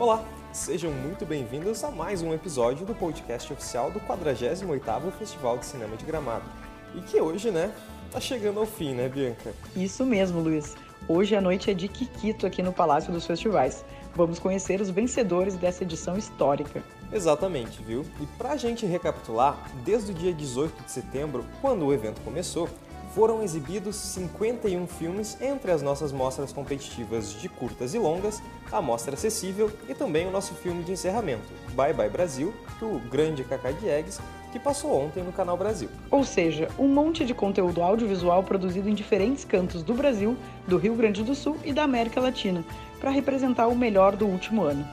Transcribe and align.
Olá, 0.00 0.24
sejam 0.50 0.90
muito 0.90 1.26
bem-vindos 1.26 1.84
a 1.84 1.90
mais 1.90 2.22
um 2.22 2.32
episódio 2.32 2.86
do 2.86 2.94
podcast 2.94 3.52
oficial 3.52 3.90
do 3.90 4.00
48º 4.00 5.12
Festival 5.12 5.58
de 5.58 5.66
Cinema 5.66 5.94
de 5.94 6.06
Gramado. 6.06 6.46
E 6.94 7.02
que 7.02 7.20
hoje, 7.20 7.50
né, 7.50 7.70
tá 8.10 8.18
chegando 8.18 8.60
ao 8.60 8.64
fim, 8.64 8.94
né, 8.94 9.10
Bianca? 9.10 9.52
Isso 9.76 10.02
mesmo, 10.06 10.40
Luiz. 10.40 10.74
Hoje 11.06 11.36
a 11.36 11.40
noite 11.42 11.70
é 11.70 11.74
de 11.74 11.86
Kikito 11.86 12.46
aqui 12.46 12.62
no 12.62 12.72
Palácio 12.72 13.12
dos 13.12 13.26
Festivais. 13.26 13.84
Vamos 14.14 14.38
conhecer 14.38 14.80
os 14.80 14.88
vencedores 14.88 15.54
dessa 15.56 15.84
edição 15.84 16.16
histórica. 16.16 16.82
Exatamente, 17.12 17.82
viu? 17.82 18.02
E 18.22 18.26
pra 18.38 18.56
gente 18.56 18.86
recapitular, 18.86 19.70
desde 19.84 20.12
o 20.12 20.14
dia 20.14 20.32
18 20.32 20.82
de 20.82 20.90
setembro, 20.90 21.44
quando 21.60 21.84
o 21.84 21.92
evento 21.92 22.22
começou, 22.22 22.70
foram 23.14 23.42
exibidos 23.42 23.96
51 23.96 24.86
filmes 24.86 25.36
entre 25.40 25.70
as 25.70 25.82
nossas 25.82 26.12
mostras 26.12 26.52
competitivas 26.52 27.32
de 27.32 27.48
curtas 27.48 27.94
e 27.94 27.98
longas, 27.98 28.42
a 28.70 28.80
mostra 28.80 29.14
acessível 29.14 29.70
e 29.88 29.94
também 29.94 30.26
o 30.26 30.30
nosso 30.30 30.54
filme 30.54 30.82
de 30.84 30.92
encerramento, 30.92 31.48
Bye 31.74 31.92
Bye 31.92 32.08
Brasil, 32.08 32.54
do 32.78 33.00
grande 33.10 33.42
Cacá 33.44 33.72
Diegues, 33.72 34.20
que 34.52 34.58
passou 34.58 34.92
ontem 34.92 35.22
no 35.22 35.32
Canal 35.32 35.56
Brasil. 35.56 35.88
Ou 36.10 36.24
seja, 36.24 36.68
um 36.78 36.88
monte 36.88 37.24
de 37.24 37.34
conteúdo 37.34 37.82
audiovisual 37.82 38.42
produzido 38.42 38.88
em 38.88 38.94
diferentes 38.94 39.44
cantos 39.44 39.82
do 39.82 39.94
Brasil, 39.94 40.36
do 40.66 40.76
Rio 40.76 40.94
Grande 40.94 41.22
do 41.22 41.34
Sul 41.34 41.56
e 41.64 41.72
da 41.72 41.84
América 41.84 42.20
Latina, 42.20 42.64
para 43.00 43.10
representar 43.10 43.68
o 43.68 43.76
melhor 43.76 44.16
do 44.16 44.26
último 44.26 44.62
ano. 44.62 44.86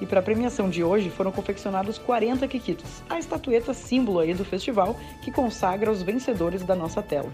E 0.00 0.06
para 0.06 0.20
a 0.20 0.22
premiação 0.22 0.68
de 0.68 0.82
hoje 0.82 1.08
foram 1.08 1.30
confeccionados 1.30 1.98
40 1.98 2.46
Kikitos, 2.48 3.02
a 3.08 3.18
estatueta 3.18 3.72
símbolo 3.72 4.18
aí 4.18 4.34
do 4.34 4.44
festival 4.44 4.96
que 5.22 5.30
consagra 5.30 5.90
os 5.90 6.02
vencedores 6.02 6.64
da 6.64 6.74
nossa 6.74 7.00
tela. 7.00 7.30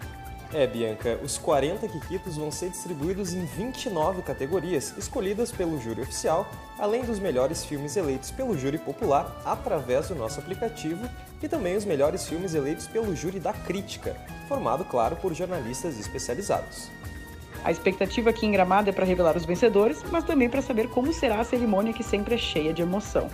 É, 0.53 0.67
Bianca, 0.67 1.17
os 1.23 1.39
40 1.39 1.87
Kikitos 1.87 2.37
vão 2.37 2.51
ser 2.51 2.71
distribuídos 2.71 3.33
em 3.33 3.45
29 3.45 4.21
categorias, 4.23 4.93
escolhidas 4.99 5.53
pelo 5.53 5.81
júri 5.81 6.01
oficial, 6.03 6.51
além 6.77 7.05
dos 7.05 7.21
melhores 7.21 7.65
filmes 7.65 7.97
eleitos 7.97 8.33
pelo 8.33 8.59
júri 8.59 8.77
popular 8.77 9.41
através 9.45 10.09
do 10.09 10.17
nosso 10.17 10.41
aplicativo 10.41 11.09
e 11.41 11.49
também 11.49 11.77
os 11.77 11.85
melhores 11.85 12.29
filmes 12.29 12.53
eleitos 12.53 12.89
pelo 12.89 13.15
júri 13.15 13.39
da 13.39 13.53
crítica, 13.53 14.17
formado, 14.49 14.85
claro, 14.85 15.15
por 15.15 15.33
jornalistas 15.33 16.01
especializados. 16.01 16.91
A 17.63 17.71
expectativa 17.71 18.31
aqui 18.31 18.45
em 18.45 18.51
Gramado 18.51 18.91
é 18.91 18.93
para 18.93 19.05
revelar 19.05 19.37
os 19.37 19.45
vencedores, 19.45 20.03
mas 20.11 20.25
também 20.25 20.49
para 20.49 20.63
saber 20.63 20.89
como 20.89 21.13
será 21.13 21.41
a 21.41 21.45
cerimônia 21.45 21.93
que 21.93 22.03
sempre 22.03 22.35
é 22.35 22.39
cheia 22.39 22.73
de 22.73 22.83
emoção. 22.83 23.31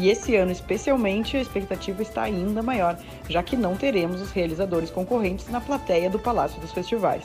E 0.00 0.10
esse 0.10 0.36
ano, 0.36 0.52
especialmente, 0.52 1.36
a 1.36 1.40
expectativa 1.40 2.00
está 2.02 2.22
ainda 2.22 2.62
maior, 2.62 2.96
já 3.28 3.42
que 3.42 3.56
não 3.56 3.76
teremos 3.76 4.20
os 4.20 4.30
realizadores 4.30 4.90
concorrentes 4.90 5.48
na 5.48 5.60
plateia 5.60 6.08
do 6.08 6.20
Palácio 6.20 6.60
dos 6.60 6.70
Festivais. 6.70 7.24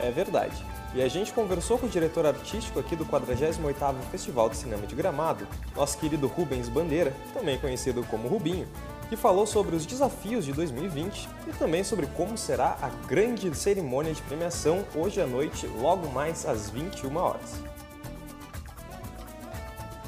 É 0.00 0.10
verdade. 0.10 0.56
E 0.94 1.02
a 1.02 1.08
gente 1.08 1.34
conversou 1.34 1.76
com 1.76 1.84
o 1.84 1.88
diretor 1.88 2.24
artístico 2.24 2.80
aqui 2.80 2.96
do 2.96 3.04
48º 3.04 3.96
Festival 4.10 4.48
de 4.48 4.56
Cinema 4.56 4.86
de 4.86 4.94
Gramado, 4.94 5.46
nosso 5.76 5.98
querido 5.98 6.26
Rubens 6.26 6.66
Bandeira, 6.66 7.12
também 7.34 7.58
conhecido 7.58 8.02
como 8.04 8.26
Rubinho, 8.26 8.66
que 9.10 9.16
falou 9.16 9.46
sobre 9.46 9.76
os 9.76 9.84
desafios 9.84 10.46
de 10.46 10.54
2020 10.54 11.28
e 11.46 11.52
também 11.58 11.84
sobre 11.84 12.06
como 12.06 12.38
será 12.38 12.78
a 12.80 12.88
grande 13.06 13.54
cerimônia 13.54 14.14
de 14.14 14.22
premiação 14.22 14.82
hoje 14.94 15.20
à 15.20 15.26
noite, 15.26 15.66
logo 15.78 16.08
mais 16.08 16.46
às 16.46 16.70
21 16.70 17.14
horas. 17.18 17.73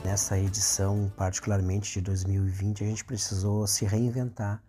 Nessa 0.06 0.38
edição, 0.38 1.10
particularmente 1.16 1.94
de 1.94 2.00
2020, 2.00 2.84
a 2.84 2.86
gente 2.86 3.04
precisou 3.04 3.66
se 3.66 3.84
reinventar. 3.84 4.62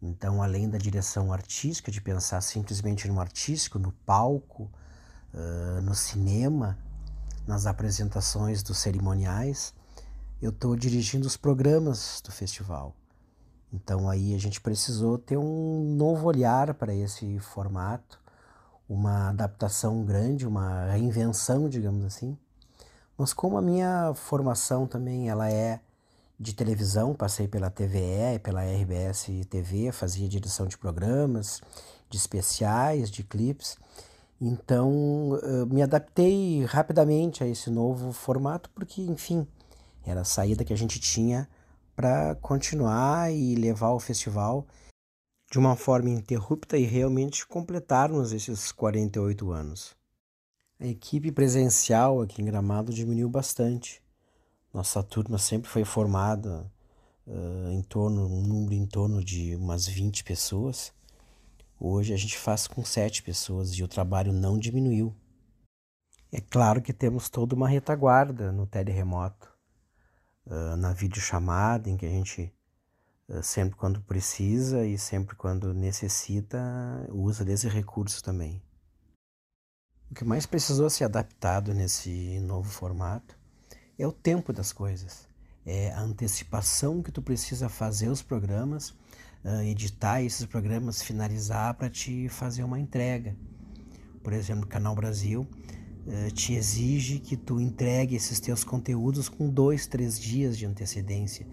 Então, 0.00 0.40
além 0.40 0.70
da 0.70 0.78
direção 0.78 1.32
artística, 1.32 1.90
de 1.90 2.00
pensar 2.00 2.40
simplesmente 2.40 3.08
no 3.08 3.20
artístico, 3.20 3.76
no 3.76 3.90
palco, 3.90 4.70
uh, 5.34 5.82
no 5.82 5.96
cinema, 5.96 6.78
nas 7.44 7.66
apresentações 7.66 8.62
dos 8.62 8.78
cerimoniais, 8.78 9.74
eu 10.40 10.50
estou 10.50 10.76
dirigindo 10.76 11.26
os 11.26 11.36
programas 11.36 12.22
do 12.24 12.30
festival. 12.30 12.94
Então 13.72 14.08
aí 14.08 14.32
a 14.32 14.38
gente 14.38 14.60
precisou 14.60 15.18
ter 15.18 15.36
um 15.36 15.96
novo 15.96 16.24
olhar 16.24 16.72
para 16.74 16.94
esse 16.94 17.40
formato, 17.40 18.22
uma 18.88 19.30
adaptação 19.30 20.04
grande, 20.04 20.46
uma 20.46 20.92
reinvenção, 20.92 21.68
digamos 21.68 22.04
assim. 22.04 22.38
Mas 23.16 23.32
como 23.32 23.56
a 23.56 23.62
minha 23.62 24.12
formação 24.14 24.86
também 24.86 25.28
ela 25.28 25.50
é 25.50 25.80
de 26.38 26.54
televisão, 26.54 27.14
passei 27.14 27.48
pela 27.48 27.70
TVE, 27.70 28.38
pela 28.42 28.62
RBS 28.62 29.28
TV, 29.48 29.90
fazia 29.90 30.28
direção 30.28 30.66
de 30.66 30.76
programas, 30.76 31.62
de 32.10 32.18
especiais, 32.18 33.10
de 33.10 33.24
clipes. 33.24 33.78
Então, 34.38 35.40
me 35.70 35.82
adaptei 35.82 36.62
rapidamente 36.66 37.42
a 37.42 37.46
esse 37.46 37.70
novo 37.70 38.12
formato 38.12 38.68
porque, 38.74 39.00
enfim, 39.00 39.46
era 40.04 40.20
a 40.20 40.24
saída 40.24 40.62
que 40.62 40.74
a 40.74 40.76
gente 40.76 41.00
tinha 41.00 41.48
para 41.94 42.34
continuar 42.34 43.32
e 43.32 43.54
levar 43.54 43.92
o 43.92 43.98
festival 43.98 44.66
de 45.50 45.58
uma 45.58 45.74
forma 45.74 46.10
interrupta 46.10 46.76
e 46.76 46.84
realmente 46.84 47.46
completarmos 47.46 48.32
esses 48.32 48.70
48 48.72 49.50
anos. 49.52 49.96
A 50.78 50.86
equipe 50.86 51.32
presencial 51.32 52.20
aqui 52.20 52.42
em 52.42 52.44
Gramado 52.44 52.92
diminuiu 52.92 53.30
bastante. 53.30 54.02
Nossa 54.74 55.02
turma 55.02 55.38
sempre 55.38 55.70
foi 55.70 55.86
formada 55.86 56.70
uh, 57.26 57.70
em 57.70 57.80
torno, 57.82 58.26
um 58.26 58.42
número 58.42 58.74
em 58.74 58.86
torno 58.86 59.24
de 59.24 59.56
umas 59.56 59.86
20 59.86 60.22
pessoas. 60.22 60.92
Hoje 61.80 62.12
a 62.12 62.16
gente 62.18 62.36
faz 62.36 62.66
com 62.66 62.84
7 62.84 63.22
pessoas 63.22 63.70
e 63.70 63.82
o 63.82 63.88
trabalho 63.88 64.34
não 64.34 64.58
diminuiu. 64.58 65.16
É 66.30 66.42
claro 66.42 66.82
que 66.82 66.92
temos 66.92 67.30
toda 67.30 67.54
uma 67.54 67.68
retaguarda 67.68 68.52
no 68.52 68.66
teleremoto 68.66 69.50
uh, 70.44 70.76
na 70.76 70.92
videochamada, 70.92 71.88
em 71.88 71.96
que 71.96 72.04
a 72.04 72.10
gente 72.10 72.52
sempre 73.42 73.76
quando 73.76 74.00
precisa 74.02 74.86
e 74.86 74.96
sempre 74.96 75.34
quando 75.34 75.74
necessita 75.74 76.58
usa 77.10 77.44
desse 77.44 77.66
recurso 77.66 78.22
também. 78.22 78.62
O 80.10 80.14
que 80.14 80.24
mais 80.24 80.46
precisou 80.46 80.88
ser 80.88 81.04
adaptado 81.04 81.74
nesse 81.74 82.38
novo 82.40 82.70
formato 82.70 83.36
é 83.98 84.06
o 84.06 84.12
tempo 84.12 84.52
das 84.52 84.72
coisas, 84.72 85.28
é 85.64 85.90
a 85.92 86.00
antecipação 86.00 87.02
que 87.02 87.10
tu 87.10 87.20
precisa 87.20 87.68
fazer 87.68 88.08
os 88.08 88.22
programas, 88.22 88.90
uh, 89.44 89.62
editar 89.64 90.22
esses 90.22 90.46
programas, 90.46 91.02
finalizar 91.02 91.74
para 91.74 91.90
te 91.90 92.28
fazer 92.28 92.62
uma 92.62 92.78
entrega. 92.78 93.36
Por 94.22 94.32
exemplo, 94.32 94.66
Canal 94.66 94.94
Brasil 94.94 95.46
eh, 96.08 96.30
te 96.30 96.54
exige 96.54 97.18
que 97.18 97.36
tu 97.36 97.60
entregue 97.60 98.14
esses 98.14 98.38
teus 98.38 98.62
conteúdos 98.62 99.28
com 99.28 99.48
dois, 99.48 99.88
três 99.88 100.18
dias 100.18 100.56
de 100.56 100.64
antecedência. 100.64 101.46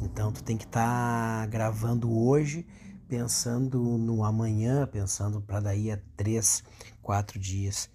Então 0.00 0.32
tu 0.32 0.42
tem 0.42 0.56
que 0.56 0.64
estar 0.64 1.40
tá 1.40 1.46
gravando 1.46 2.10
hoje, 2.10 2.66
pensando 3.06 3.82
no 3.98 4.24
amanhã, 4.24 4.86
pensando 4.86 5.40
para 5.42 5.60
daí 5.60 5.90
a 5.90 5.98
três, 6.16 6.62
quatro 7.02 7.38
dias. 7.38 7.90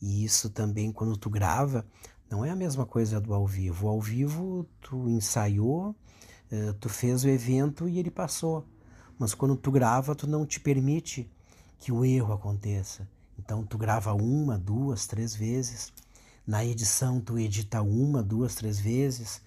E 0.00 0.24
isso 0.24 0.50
também 0.50 0.92
quando 0.92 1.16
tu 1.16 1.28
grava 1.28 1.84
não 2.30 2.44
é 2.44 2.50
a 2.50 2.56
mesma 2.56 2.84
coisa 2.84 3.20
do 3.20 3.32
ao 3.34 3.46
vivo. 3.46 3.86
O 3.86 3.90
ao 3.90 4.00
vivo 4.00 4.66
tu 4.80 5.08
ensaiou, 5.08 5.94
eh, 6.50 6.74
tu 6.80 6.88
fez 6.88 7.24
o 7.24 7.28
evento 7.28 7.88
e 7.88 7.98
ele 7.98 8.10
passou. 8.10 8.66
Mas 9.18 9.34
quando 9.34 9.56
tu 9.56 9.70
grava, 9.70 10.14
tu 10.14 10.26
não 10.26 10.46
te 10.46 10.60
permite 10.60 11.30
que 11.78 11.90
o 11.90 12.04
erro 12.04 12.32
aconteça. 12.32 13.08
Então 13.38 13.64
tu 13.64 13.78
grava 13.78 14.14
uma, 14.14 14.58
duas, 14.58 15.06
três 15.06 15.34
vezes. 15.34 15.92
Na 16.46 16.64
edição 16.64 17.20
tu 17.20 17.38
edita 17.38 17.82
uma, 17.82 18.22
duas, 18.22 18.54
três 18.54 18.78
vezes. 18.78 19.40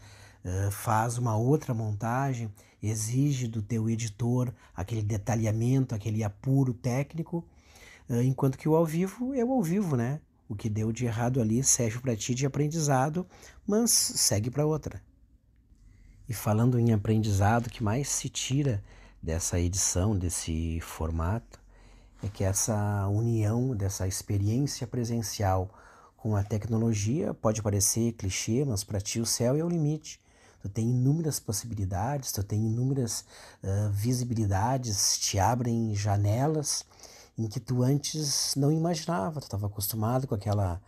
Uh, 0.43 0.71
faz 0.71 1.19
uma 1.19 1.37
outra 1.37 1.71
montagem, 1.71 2.51
exige 2.81 3.47
do 3.47 3.61
teu 3.61 3.87
editor 3.87 4.51
aquele 4.75 5.03
detalhamento, 5.03 5.93
aquele 5.93 6.23
apuro 6.23 6.73
técnico, 6.73 7.45
uh, 8.09 8.23
enquanto 8.23 8.57
que 8.57 8.67
o 8.67 8.75
ao 8.75 8.83
vivo 8.83 9.35
é 9.35 9.45
o 9.45 9.51
ao 9.51 9.61
vivo, 9.61 9.95
né? 9.95 10.19
O 10.51 10.55
que 10.55 10.67
deu 10.67 10.91
de 10.91 11.05
errado 11.05 11.39
ali 11.39 11.63
serve 11.63 11.99
para 11.99 12.13
ti 12.13 12.35
de 12.35 12.45
aprendizado, 12.45 13.25
mas 13.65 13.89
segue 13.89 14.51
para 14.51 14.65
outra. 14.65 15.01
E 16.27 16.33
falando 16.33 16.77
em 16.77 16.91
aprendizado, 16.91 17.67
o 17.67 17.69
que 17.69 17.81
mais 17.81 18.09
se 18.09 18.27
tira 18.27 18.83
dessa 19.23 19.57
edição, 19.57 20.13
desse 20.13 20.81
formato, 20.81 21.57
é 22.21 22.27
que 22.27 22.43
essa 22.43 23.07
união 23.07 23.73
dessa 23.73 24.05
experiência 24.09 24.85
presencial 24.85 25.73
com 26.17 26.35
a 26.35 26.43
tecnologia 26.43 27.33
pode 27.33 27.61
parecer 27.61 28.11
clichê, 28.11 28.65
mas 28.65 28.83
para 28.83 28.99
ti 28.99 29.21
o 29.21 29.25
céu 29.25 29.55
é 29.55 29.63
o 29.63 29.69
limite. 29.69 30.19
Tu 30.61 30.67
tem 30.67 30.89
inúmeras 30.89 31.39
possibilidades, 31.39 32.33
tu 32.33 32.43
tem 32.43 32.59
inúmeras 32.59 33.23
uh, 33.63 33.89
visibilidades, 33.89 35.17
te 35.17 35.39
abrem 35.39 35.95
janelas 35.95 36.85
em 37.41 37.47
que 37.47 37.59
tu 37.59 37.83
antes 37.83 38.53
não 38.55 38.71
imaginava. 38.71 39.39
Tu 39.39 39.45
estava 39.45 39.67
acostumado 39.67 40.27
com 40.27 40.35
aquela, 40.35 40.81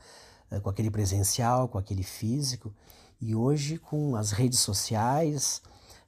uh, 0.52 0.62
com 0.62 0.70
aquele 0.70 0.92
presencial, 0.92 1.68
com 1.68 1.78
aquele 1.78 2.04
físico, 2.04 2.74
e 3.20 3.34
hoje 3.34 3.78
com 3.78 4.16
as 4.16 4.32
redes 4.32 4.60
sociais, 4.60 5.62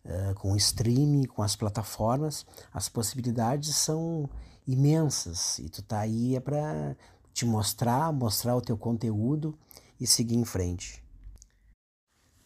uh, 0.06 0.36
com 0.36 0.52
o 0.52 0.58
streaming, 0.58 1.26
com 1.26 1.42
as 1.42 1.56
plataformas, 1.56 2.46
as 2.74 2.88
possibilidades 2.88 3.76
são 3.76 4.30
imensas 4.68 5.60
e 5.60 5.70
tu 5.70 5.82
tá 5.82 6.00
aí 6.00 6.36
é 6.36 6.40
para 6.40 6.96
te 7.34 7.46
mostrar, 7.46 8.12
mostrar 8.12 8.56
o 8.56 8.62
teu 8.62 8.78
conteúdo 8.78 9.58
e 10.00 10.08
seguir 10.08 10.36
em 10.36 10.46
frente. 10.46 11.04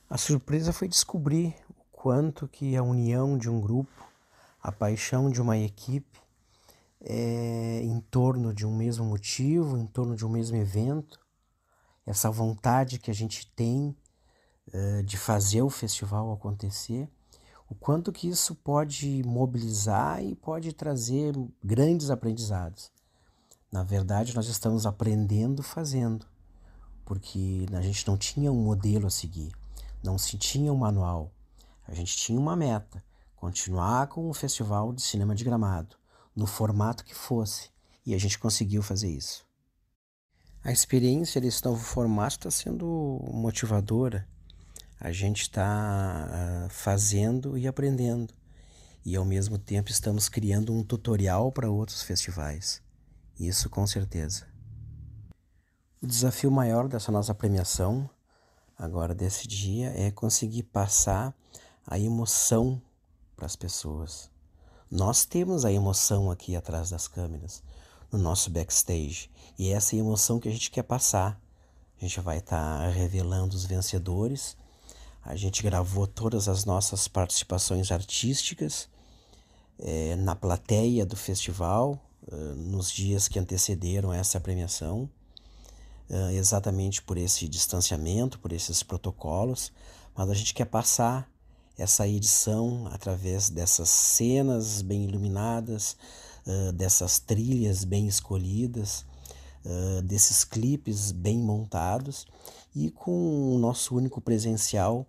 A 0.10 0.18
surpresa 0.18 0.74
foi 0.74 0.88
descobrir 0.88 1.56
o 1.70 1.84
quanto 1.92 2.48
que 2.48 2.76
a 2.76 2.84
união 2.84 3.38
de 3.38 3.50
um 3.50 3.62
grupo, 3.62 4.08
a 4.62 4.72
paixão 4.72 5.30
de 5.30 5.42
uma 5.42 5.58
equipe 5.58 6.20
é, 7.02 7.82
em 7.84 8.00
torno 8.02 8.54
de 8.54 8.66
um 8.66 8.76
mesmo 8.76 9.06
motivo, 9.06 9.78
em 9.78 9.86
torno 9.86 10.16
de 10.16 10.26
um 10.26 10.30
mesmo 10.30 10.58
evento, 10.58 11.20
essa 12.06 12.30
vontade 12.30 13.00
que 13.00 13.12
a 13.12 13.14
gente 13.14 13.48
tem 13.56 13.96
uh, 14.74 15.04
de 15.04 15.18
fazer 15.18 15.62
o 15.62 15.70
festival 15.70 16.32
acontecer, 16.32 17.08
o 17.70 17.76
quanto 17.76 18.12
que 18.12 18.28
isso 18.28 18.56
pode 18.56 19.22
mobilizar 19.24 20.24
e 20.24 20.36
pode 20.36 20.74
trazer 20.74 21.36
grandes 21.64 22.10
aprendizados. 22.10 22.92
Na 23.72 23.84
verdade, 23.84 24.36
nós 24.36 24.48
estamos 24.48 24.88
aprendendo 24.88 25.62
fazendo, 25.62 26.26
porque 27.06 27.68
a 27.74 27.82
gente 27.82 28.08
não 28.08 28.18
tinha 28.18 28.52
um 28.52 28.64
modelo 28.64 29.06
a 29.06 29.12
seguir, 29.12 29.54
não 30.04 30.18
se 30.18 30.36
tinha 30.36 30.74
um 30.74 30.78
manual, 30.78 31.32
a 31.88 31.94
gente 31.94 32.18
tinha 32.18 32.40
uma 32.40 32.56
meta, 32.56 33.04
continuar 33.36 34.08
com 34.08 34.28
o 34.28 34.34
Festival 34.34 34.92
de 34.92 35.04
Cinema 35.04 35.36
de 35.36 35.44
Gramado, 35.44 35.99
no 36.40 36.48
formato 36.48 37.04
que 37.04 37.14
fosse, 37.14 37.70
e 38.06 38.16
a 38.16 38.18
gente 38.18 38.40
conseguiu 38.40 38.82
fazer 38.82 39.10
isso. 39.10 39.46
A 40.64 40.72
experiência 40.72 41.42
desse 41.42 41.64
novo 41.66 41.84
formato 41.84 42.36
está 42.36 42.50
sendo 42.50 43.20
motivadora. 43.34 44.26
A 45.00 45.12
gente 45.12 45.42
está 45.42 45.66
ah, 45.66 46.68
fazendo 46.70 47.58
e 47.58 47.68
aprendendo, 47.68 48.34
e 49.06 49.18
ao 49.18 49.26
mesmo 49.26 49.58
tempo 49.58 49.90
estamos 49.90 50.30
criando 50.30 50.74
um 50.74 50.82
tutorial 50.82 51.52
para 51.52 51.70
outros 51.70 52.04
festivais. 52.04 52.82
Isso 53.38 53.70
com 53.70 53.86
certeza. 53.86 54.48
O 56.02 56.08
desafio 56.08 56.50
maior 56.50 56.88
dessa 56.88 57.12
nossa 57.12 57.36
premiação, 57.36 58.10
agora 58.78 59.14
desse 59.14 59.46
dia, 59.46 59.92
é 59.94 60.10
conseguir 60.10 60.64
passar 60.64 61.36
a 61.86 62.00
emoção 62.00 62.82
para 63.36 63.46
as 63.46 63.58
pessoas. 63.58 64.32
Nós 64.92 65.24
temos 65.24 65.66
a 65.66 65.72
emoção 65.72 66.32
aqui 66.32 66.56
atrás 66.56 66.90
das 66.90 67.08
câmeras, 67.08 67.62
no 68.12 68.18
nosso 68.18 68.50
backstage, 68.50 69.30
e 69.58 69.70
é 69.70 69.74
essa 69.74 69.96
emoção 69.96 70.40
que 70.40 70.50
a 70.50 70.52
gente 70.52 70.72
quer 70.72 70.82
passar. 70.82 71.40
A 72.02 72.06
gente 72.06 72.20
vai 72.22 72.40
estar 72.40 72.80
tá 72.80 72.90
revelando 72.90 73.56
os 73.56 73.66
vencedores. 73.66 74.58
A 75.24 75.36
gente 75.36 75.62
gravou 75.62 76.08
todas 76.08 76.48
as 76.48 76.66
nossas 76.66 77.08
participações 77.08 77.92
artísticas 77.92 78.90
é, 79.78 80.16
na 80.16 80.36
plateia 80.36 81.06
do 81.06 81.16
festival, 81.16 82.00
uh, 82.28 82.56
nos 82.56 82.92
dias 82.92 83.28
que 83.28 83.38
antecederam 83.38 84.12
essa 84.12 84.40
premiação, 84.40 85.10
uh, 86.10 86.32
exatamente 86.32 87.02
por 87.02 87.18
esse 87.18 87.48
distanciamento, 87.48 88.40
por 88.40 88.52
esses 88.52 88.82
protocolos, 88.82 89.72
mas 90.16 90.30
a 90.30 90.34
gente 90.34 90.54
quer 90.54 90.66
passar 90.66 91.30
essa 91.80 92.06
edição 92.06 92.88
através 92.92 93.50
dessas 93.50 93.90
cenas 93.90 94.82
bem 94.82 95.06
iluminadas, 95.06 95.96
dessas 96.76 97.20
trilhas 97.20 97.84
bem 97.86 98.08
escolhidas, 98.08 99.06
desses 100.04 100.44
clipes 100.44 101.12
bem 101.12 101.38
montados 101.40 102.28
e 102.76 102.92
com 102.92 103.56
o 103.56 103.58
nosso 103.58 103.96
único 103.96 104.20
presencial, 104.20 105.06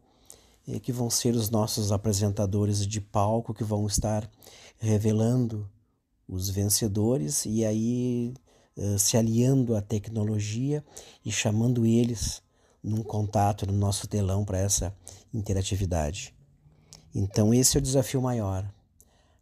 eh, 0.69 0.79
que 0.79 0.93
vão 0.93 1.11
ser 1.11 1.35
os 1.35 1.51
nossos 1.51 1.93
apresentadores 1.93 2.87
de 2.87 3.01
palco 3.01 3.53
que 3.53 3.65
vão 3.65 3.87
estar 3.87 4.31
revelando 4.79 5.69
os 6.29 6.49
vencedores 6.49 7.45
e 7.47 7.65
aí 7.65 8.33
se 8.99 9.17
aliando 9.17 9.77
à 9.77 9.83
tecnologia 9.83 10.83
e 11.25 11.31
chamando 11.31 11.85
eles 11.85 12.43
num 12.83 13.03
contato 13.03 13.67
no 13.67 13.73
nosso 13.73 14.07
telão 14.07 14.45
para 14.45 14.59
essa 14.59 14.95
interatividade. 15.35 16.40
Então, 17.15 17.53
esse 17.53 17.77
é 17.77 17.81
o 17.81 17.83
desafio 17.83 18.23
maior. 18.23 18.65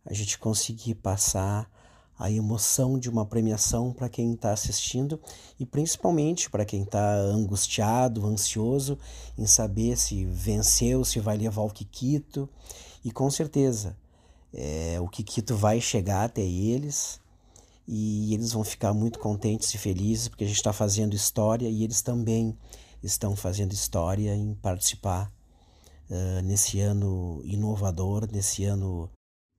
A 0.05 0.15
gente 0.15 0.39
conseguir 0.39 0.95
passar 0.95 1.71
a 2.19 2.31
emoção 2.31 2.99
de 2.99 3.09
uma 3.09 3.25
premiação 3.25 3.93
para 3.93 4.09
quem 4.09 4.33
está 4.33 4.53
assistindo 4.53 5.21
e 5.61 5.65
principalmente 5.65 6.51
para 6.51 6.65
quem 6.65 6.83
está 6.83 7.15
angustiado, 7.15 8.27
ansioso 8.27 8.99
em 9.37 9.47
saber 9.47 9.97
se 9.97 10.25
venceu, 10.25 11.05
se 11.05 11.21
vai 11.21 11.37
levar 11.37 11.63
o 11.63 11.71
Kikito. 11.71 12.49
E 13.05 13.13
com 13.13 13.31
certeza, 13.31 13.97
é, 14.53 14.99
o 15.01 15.09
Kikito 15.09 15.55
vai 15.55 15.81
chegar 15.81 16.25
até 16.25 16.43
eles 16.43 17.21
e 17.87 18.35
eles 18.35 18.53
vão 18.53 18.65
ficar 18.65 18.93
muito 18.93 19.19
contentes 19.21 19.73
e 19.73 19.79
felizes 19.79 20.27
porque 20.27 20.45
a 20.45 20.47
gente 20.47 20.57
está 20.57 20.73
fazendo 20.73 21.15
história 21.15 21.69
e 21.69 21.85
eles 21.85 22.03
também 22.03 22.59
estão 23.01 23.37
fazendo 23.37 23.73
história 23.73 24.35
em 24.35 24.55
participar 24.55 25.33
uh, 26.11 26.43
nesse 26.43 26.81
ano 26.81 27.41
inovador, 27.45 28.29
nesse 28.31 28.65
ano 28.65 29.11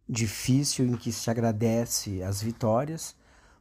difícil 0.08 0.88
em 0.88 0.96
que 0.96 1.12
se 1.12 1.30
agradece 1.30 2.24
as 2.24 2.42
vitórias, 2.42 3.16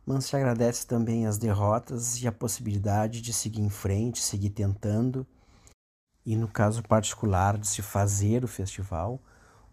mas 0.07 0.25
se 0.25 0.35
agradece 0.35 0.87
também 0.87 1.27
as 1.27 1.37
derrotas 1.37 2.23
e 2.23 2.27
a 2.27 2.33
possibilidade 2.33 3.21
de 3.21 3.33
seguir 3.33 3.61
em 3.61 3.69
frente, 3.69 4.23
seguir 4.23 4.51
tentando, 4.51 5.27
e 6.25 6.35
no 6.37 6.49
caso 6.49 6.83
particular 6.83 7.59
de 7.59 7.69
se 7.69 7.83
fazer 7.83 8.45
o 8.45 8.49
festival, 8.49 9.21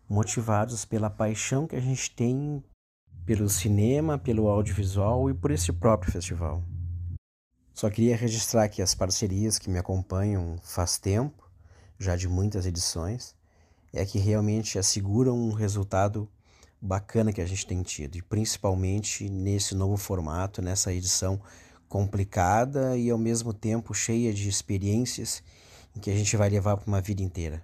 motivados 0.07 0.85
pela 0.85 1.09
paixão 1.09 1.65
que 1.65 1.75
a 1.75 1.79
gente 1.79 2.12
tem 2.12 2.63
pelo 3.25 3.50
cinema, 3.50 4.17
pelo 4.17 4.47
audiovisual 4.47 5.29
e 5.29 5.33
por 5.33 5.51
esse 5.51 5.71
próprio 5.73 6.12
festival. 6.12 6.63
Só 7.73 7.89
queria 7.89 8.15
registrar 8.15 8.63
aqui 8.63 8.81
as 8.81 8.94
parcerias 8.94 9.57
que 9.57 9.69
me 9.69 9.79
acompanham 9.79 10.57
faz 10.62 10.97
tempo 10.97 11.44
já 12.00 12.15
de 12.15 12.27
muitas 12.27 12.65
edições, 12.65 13.36
é 13.94 14.06
que 14.06 14.19
realmente 14.19 14.77
asseguram 14.77 15.38
um 15.38 15.51
resultado 15.51 16.30
bacana 16.81 17.31
que 17.31 17.42
a 17.42 17.45
gente 17.45 17.65
tem 17.65 17.81
tido, 17.81 18.18
e 18.18 18.21
principalmente 18.21 19.30
nesse 19.30 19.74
novo 19.74 19.97
formato, 19.97 20.62
nessa 20.62 20.94
edição 20.94 21.39
complicada 21.88 22.97
e 22.97 23.09
ao 23.09 23.18
mesmo 23.18 23.53
tempo 23.53 23.94
cheia 23.94 24.33
de 24.33 24.50
experiências 24.50 25.42
em 25.95 26.00
que 26.00 26.12
a 26.12 26.15
gente 26.15 26.36
vai 26.36 26.50
levar 26.50 26.77
para 26.77 26.88
uma 26.88 27.01
vida 27.01 27.24
inteira. 27.24 27.63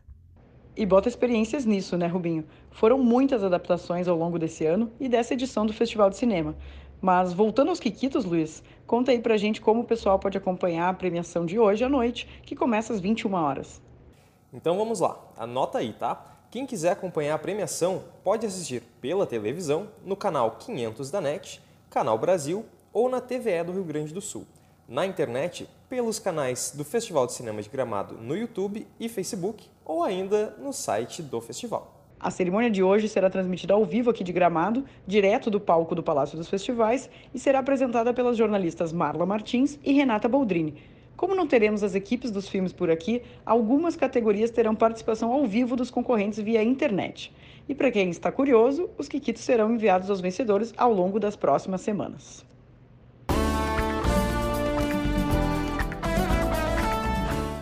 E 0.76 0.86
bota 0.86 1.10
experiências 1.10 1.66
nisso, 1.66 1.98
né, 1.98 2.08
Rubinho? 2.08 2.46
Foram 2.72 2.98
muitas 2.98 3.44
adaptações 3.44 4.08
ao 4.08 4.18
longo 4.18 4.40
desse 4.40 4.66
ano 4.66 4.90
e 5.00 5.10
dessa 5.10 5.34
edição 5.34 5.66
do 5.66 5.74
Festival 5.74 6.10
de 6.10 6.18
Cinema. 6.18 6.56
Mas 7.02 7.34
voltando 7.34 7.70
aos 7.70 7.80
Quiquitos, 7.80 8.24
Luiz, 8.24 8.64
conta 8.88 9.12
aí 9.12 9.20
pra 9.20 9.36
gente 9.36 9.60
como 9.60 9.82
o 9.82 9.86
pessoal 9.86 10.18
pode 10.18 10.38
acompanhar 10.38 10.88
a 10.88 10.94
premiação 10.94 11.46
de 11.46 11.60
hoje 11.60 11.84
à 11.84 11.90
noite, 11.90 12.28
que 12.44 12.56
começa 12.56 12.94
às 12.94 13.02
21 13.02 13.34
horas. 13.34 13.82
Então 14.54 14.78
vamos 14.78 15.00
lá, 15.00 15.18
anota 15.38 15.78
aí, 15.78 15.94
tá? 15.94 16.26
Quem 16.52 16.66
quiser 16.66 16.92
acompanhar 16.92 17.36
a 17.36 17.40
premiação 17.40 18.04
pode 18.22 18.46
assistir 18.46 18.84
pela 19.00 19.26
televisão 19.26 19.88
no 20.06 20.18
canal 20.18 20.58
500 20.60 21.10
da 21.10 21.22
NET, 21.22 21.62
Canal 21.90 22.18
Brasil 22.18 22.66
ou 22.92 23.10
na 23.10 23.22
TVE 23.22 23.64
do 23.64 23.72
Rio 23.72 23.86
Grande 23.86 24.14
do 24.14 24.20
Sul. 24.20 24.46
Na 24.90 25.06
internet, 25.06 25.70
pelos 25.88 26.20
canais 26.20 26.74
do 26.76 26.84
Festival 26.84 27.26
de 27.26 27.32
Cinema 27.32 27.62
de 27.62 27.70
Gramado 27.70 28.16
no 28.16 28.36
YouTube 28.36 28.86
e 29.00 29.08
Facebook 29.08 29.70
ou 29.86 30.04
ainda 30.04 30.54
no 30.60 30.74
site 30.74 31.24
do 31.24 31.40
festival. 31.40 32.02
A 32.20 32.30
cerimônia 32.30 32.70
de 32.70 32.84
hoje 32.84 33.08
será 33.08 33.30
transmitida 33.30 33.74
ao 33.74 33.86
vivo 33.86 34.10
aqui 34.10 34.22
de 34.22 34.34
Gramado, 34.34 34.84
direto 35.08 35.50
do 35.50 35.62
palco 35.62 35.96
do 35.96 36.04
Palácio 36.04 36.38
dos 36.38 36.50
Festivais, 36.50 37.10
e 37.34 37.40
será 37.40 37.60
apresentada 37.60 38.14
pelas 38.14 38.36
jornalistas 38.36 38.92
Marla 38.92 39.26
Martins 39.26 39.80
e 39.82 39.94
Renata 39.94 40.28
Boldrini. 40.28 40.76
Como 41.22 41.36
não 41.36 41.46
teremos 41.46 41.84
as 41.84 41.94
equipes 41.94 42.32
dos 42.32 42.50
filmes 42.50 42.74
por 42.74 42.90
aqui, 42.90 43.22
algumas 43.46 43.96
categorias 43.96 44.50
terão 44.50 44.74
participação 44.74 45.32
ao 45.32 45.46
vivo 45.46 45.76
dos 45.76 45.92
concorrentes 45.92 46.40
via 46.40 46.64
internet. 46.64 47.32
E 47.70 47.76
para 47.76 47.92
quem 47.92 48.10
está 48.10 48.32
curioso, 48.32 48.90
os 48.98 49.08
quiquitos 49.08 49.44
serão 49.44 49.72
enviados 49.72 50.10
aos 50.10 50.20
vencedores 50.20 50.74
ao 50.76 50.92
longo 50.92 51.20
das 51.20 51.36
próximas 51.36 51.82
semanas. 51.82 52.44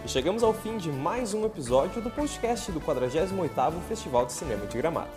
chegamos 0.08 0.42
ao 0.42 0.54
fim 0.54 0.78
de 0.78 0.90
mais 0.90 1.34
um 1.34 1.46
episódio 1.46 2.02
do 2.02 2.10
podcast 2.10 2.72
do 2.72 2.80
48º 2.80 3.74
Festival 3.90 4.26
de 4.26 4.32
Cinema 4.32 4.66
de 4.66 4.78
Gramado. 4.78 5.12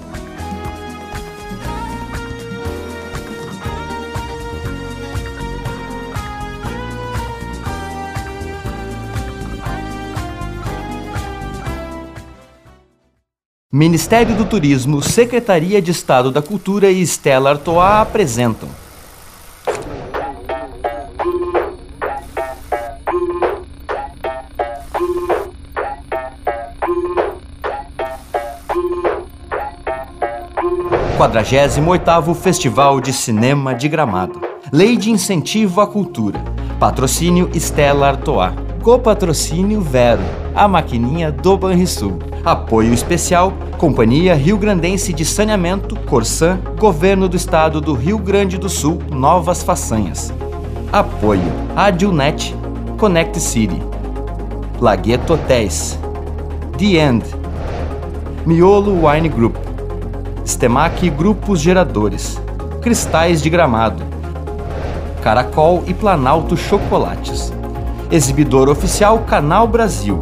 Ministério 13.72 14.34
do 14.34 14.44
Turismo, 14.44 15.00
Secretaria 15.00 15.80
de 15.80 15.92
Estado 15.92 16.32
da 16.32 16.42
Cultura 16.42 16.90
e 16.90 17.00
Stella 17.02 17.50
Artois 17.50 18.00
apresentam. 18.00 18.68
Quadragésimo 31.16 31.92
oitavo 31.92 32.34
Festival 32.34 33.00
de 33.00 33.12
Cinema 33.12 33.72
de 33.72 33.88
Gramado. 33.88 34.40
Lei 34.72 34.96
de 34.96 35.12
Incentivo 35.12 35.80
à 35.80 35.86
Cultura. 35.86 36.42
Patrocínio 36.80 37.48
Stella 37.54 38.08
Artois. 38.08 38.69
Copatrocínio 38.82 39.82
Vero, 39.82 40.22
a 40.54 40.66
maquininha 40.66 41.30
do 41.30 41.54
Banrisul. 41.54 42.18
Apoio 42.42 42.94
especial 42.94 43.52
Companhia 43.76 44.34
Rio 44.34 44.56
Grandense 44.56 45.12
de 45.12 45.22
Saneamento, 45.22 45.94
Corsan, 46.06 46.58
Governo 46.78 47.28
do 47.28 47.36
Estado 47.36 47.78
do 47.78 47.92
Rio 47.92 48.18
Grande 48.18 48.56
do 48.56 48.70
Sul, 48.70 48.98
Novas 49.10 49.62
Façanhas. 49.62 50.32
Apoio 50.90 51.42
Adilnet, 51.76 52.54
Connect 52.96 53.38
City. 53.38 53.82
Lagueto 54.80 55.34
Hotéis. 55.34 55.98
The 56.78 56.96
End. 56.96 57.24
Miolo 58.46 59.06
Wine 59.06 59.28
Group. 59.28 59.56
Stemac 60.46 61.10
Grupos 61.10 61.60
Geradores. 61.60 62.40
Cristais 62.80 63.42
de 63.42 63.50
Gramado. 63.50 64.02
Caracol 65.22 65.84
e 65.86 65.92
Planalto 65.92 66.56
Chocolates. 66.56 67.59
Exibidor 68.10 68.68
oficial 68.68 69.20
Canal 69.20 69.68
Brasil. 69.68 70.18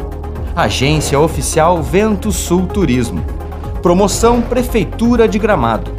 Agência 0.55 1.19
oficial 1.19 1.81
Vento 1.81 2.31
Sul 2.31 2.67
Turismo. 2.67 3.23
Promoção 3.81 4.43
Prefeitura 4.43 5.27
de 5.27 5.39
Gramado. 5.39 5.91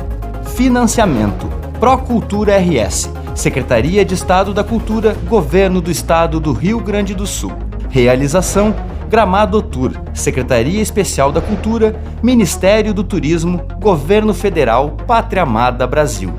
Financiamento 0.54 1.48
Procultura 1.80 2.56
RS. 2.58 3.10
Secretaria 3.34 4.04
de 4.04 4.14
Estado 4.14 4.54
da 4.54 4.62
Cultura, 4.62 5.16
Governo 5.26 5.80
do 5.80 5.90
Estado 5.90 6.38
do 6.38 6.52
Rio 6.52 6.78
Grande 6.78 7.12
do 7.12 7.26
Sul. 7.26 7.52
Realização 7.88 8.72
Gramado 9.08 9.60
Tour, 9.60 9.90
Secretaria 10.14 10.80
Especial 10.80 11.32
da 11.32 11.40
Cultura, 11.40 12.00
Ministério 12.22 12.94
do 12.94 13.02
Turismo, 13.02 13.62
Governo 13.80 14.32
Federal, 14.32 14.90
Pátria 15.08 15.42
Amada 15.42 15.88
Brasil. 15.88 16.32